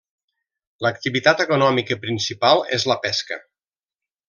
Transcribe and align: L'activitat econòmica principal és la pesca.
L'activitat 0.85 1.43
econòmica 1.45 1.99
principal 2.07 2.65
és 2.79 2.89
la 2.93 2.99
pesca. 3.07 3.39